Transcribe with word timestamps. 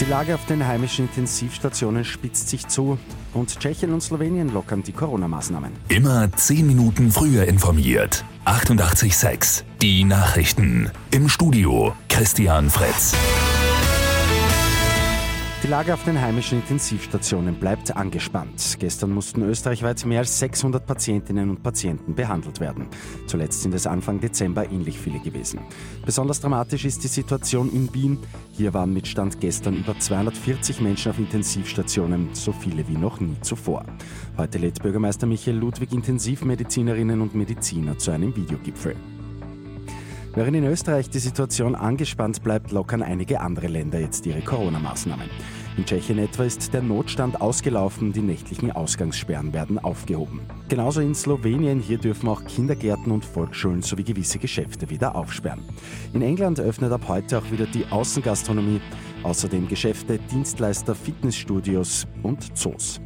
Die 0.00 0.04
Lage 0.04 0.36
auf 0.36 0.46
den 0.46 0.64
heimischen 0.64 1.06
Intensivstationen 1.08 2.04
spitzt 2.04 2.48
sich 2.48 2.68
zu 2.68 2.98
und 3.34 3.58
Tschechien 3.58 3.92
und 3.92 4.00
Slowenien 4.00 4.52
lockern 4.52 4.84
die 4.84 4.92
Corona-Maßnahmen. 4.92 5.72
Immer 5.88 6.30
10 6.30 6.68
Minuten 6.68 7.10
früher 7.10 7.46
informiert. 7.48 8.24
88.6 8.44 9.64
Die 9.82 10.04
Nachrichten. 10.04 10.92
Im 11.10 11.28
Studio 11.28 11.94
Christian 12.08 12.70
Fritz. 12.70 13.12
Die 15.68 15.72
Lage 15.72 15.92
auf 15.92 16.02
den 16.02 16.18
heimischen 16.18 16.60
Intensivstationen 16.60 17.56
bleibt 17.56 17.94
angespannt. 17.94 18.78
Gestern 18.78 19.10
mussten 19.10 19.42
österreichweit 19.42 20.02
mehr 20.06 20.20
als 20.20 20.38
600 20.38 20.86
Patientinnen 20.86 21.50
und 21.50 21.62
Patienten 21.62 22.14
behandelt 22.14 22.58
werden. 22.58 22.86
Zuletzt 23.26 23.60
sind 23.60 23.74
es 23.74 23.86
Anfang 23.86 24.18
Dezember 24.18 24.64
ähnlich 24.64 24.98
viele 24.98 25.18
gewesen. 25.18 25.60
Besonders 26.06 26.40
dramatisch 26.40 26.86
ist 26.86 27.04
die 27.04 27.08
Situation 27.08 27.70
in 27.70 27.92
Wien. 27.92 28.16
Hier 28.52 28.72
waren 28.72 28.94
mit 28.94 29.06
Stand 29.06 29.42
gestern 29.42 29.76
über 29.76 29.98
240 29.98 30.80
Menschen 30.80 31.12
auf 31.12 31.18
Intensivstationen, 31.18 32.30
so 32.32 32.52
viele 32.52 32.88
wie 32.88 32.96
noch 32.96 33.20
nie 33.20 33.36
zuvor. 33.42 33.84
Heute 34.38 34.56
lädt 34.56 34.82
Bürgermeister 34.82 35.26
Michael 35.26 35.58
Ludwig 35.58 35.92
Intensivmedizinerinnen 35.92 37.20
und 37.20 37.34
Mediziner 37.34 37.98
zu 37.98 38.10
einem 38.10 38.34
Videogipfel. 38.34 38.96
Während 40.34 40.56
in 40.56 40.64
Österreich 40.64 41.10
die 41.10 41.18
Situation 41.18 41.74
angespannt 41.74 42.42
bleibt, 42.44 42.70
lockern 42.70 43.02
einige 43.02 43.40
andere 43.40 43.66
Länder 43.66 43.98
jetzt 43.98 44.24
ihre 44.24 44.40
Corona-Maßnahmen. 44.40 45.28
In 45.78 45.86
Tschechien 45.86 46.18
etwa 46.18 46.42
ist 46.42 46.74
der 46.74 46.82
Notstand 46.82 47.40
ausgelaufen, 47.40 48.12
die 48.12 48.20
nächtlichen 48.20 48.72
Ausgangssperren 48.72 49.52
werden 49.52 49.78
aufgehoben. 49.78 50.40
Genauso 50.68 51.00
in 51.00 51.14
Slowenien, 51.14 51.78
hier 51.78 51.98
dürfen 51.98 52.28
auch 52.28 52.44
Kindergärten 52.44 53.12
und 53.12 53.24
Volksschulen 53.24 53.80
sowie 53.80 54.02
gewisse 54.02 54.40
Geschäfte 54.40 54.90
wieder 54.90 55.14
aufsperren. 55.14 55.62
In 56.14 56.22
England 56.22 56.58
öffnet 56.58 56.90
ab 56.90 57.02
heute 57.06 57.38
auch 57.38 57.48
wieder 57.52 57.66
die 57.66 57.86
Außengastronomie, 57.86 58.80
außerdem 59.22 59.68
Geschäfte, 59.68 60.18
Dienstleister, 60.18 60.96
Fitnessstudios 60.96 62.08
und 62.24 62.58
Zoos. 62.58 63.00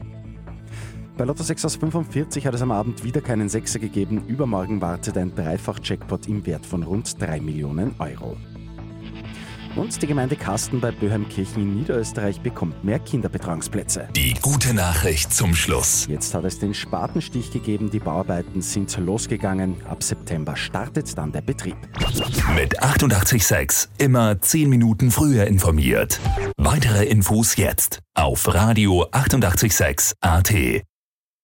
Bei 1.18 1.24
Lotto 1.24 1.42
6 1.42 1.66
aus 1.66 1.76
45 1.76 2.46
hat 2.46 2.54
es 2.54 2.62
am 2.62 2.70
Abend 2.70 3.04
wieder 3.04 3.20
keinen 3.20 3.50
Sechser 3.50 3.80
gegeben. 3.80 4.24
Übermorgen 4.28 4.80
wartet 4.80 5.18
ein 5.18 5.34
Dreifach-Jackpot 5.34 6.26
im 6.26 6.46
Wert 6.46 6.64
von 6.64 6.84
rund 6.84 7.20
3 7.20 7.38
Millionen 7.42 7.94
Euro. 7.98 8.38
Und 9.74 10.02
die 10.02 10.06
Gemeinde 10.06 10.36
Kasten 10.36 10.80
bei 10.80 10.90
Böheimkirchen 10.90 11.62
in 11.62 11.74
Niederösterreich 11.76 12.40
bekommt 12.40 12.84
mehr 12.84 12.98
Kinderbetreuungsplätze. 12.98 14.08
Die 14.14 14.34
gute 14.42 14.74
Nachricht 14.74 15.32
zum 15.32 15.54
Schluss. 15.54 16.06
Jetzt 16.08 16.34
hat 16.34 16.44
es 16.44 16.58
den 16.58 16.74
Spatenstich 16.74 17.50
gegeben, 17.50 17.90
die 17.90 17.98
Bauarbeiten 17.98 18.60
sind 18.60 18.94
losgegangen. 18.98 19.76
Ab 19.88 20.02
September 20.02 20.56
startet 20.56 21.16
dann 21.16 21.32
der 21.32 21.40
Betrieb. 21.40 21.76
Mit 22.54 22.82
88.6 22.82 23.88
immer 23.98 24.40
10 24.40 24.68
Minuten 24.68 25.10
früher 25.10 25.46
informiert. 25.46 26.20
Weitere 26.58 27.06
Infos 27.06 27.56
jetzt 27.56 28.00
auf 28.14 28.52
Radio 28.52 29.06
88.6 29.10 30.14
AT. 30.20 30.82